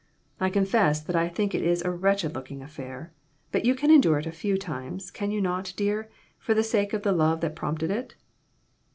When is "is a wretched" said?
1.61-2.33